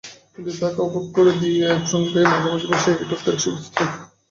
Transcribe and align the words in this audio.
কিন্তু 0.33 0.51
তাঁকে 0.59 0.79
অবাক 0.85 1.05
করে 1.15 1.31
দিয়ে 1.41 1.61
অ্যাপ্রন 1.63 2.03
গায়ে 2.13 2.27
মাঝবয়েসি 2.43 2.87
এক 2.93 3.01
ডাক্তার 3.09 3.33
এসে 3.37 3.47
উপস্থিত। 3.51 3.77